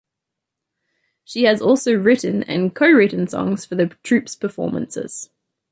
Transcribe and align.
She 1.23 1.43
has 1.43 1.61
also 1.61 1.93
written 1.93 2.41
and 2.41 2.73
co-written 2.73 3.27
songs 3.27 3.65
for 3.65 3.75
the 3.75 3.95
troupe's 4.01 4.35
performances. 4.35 5.29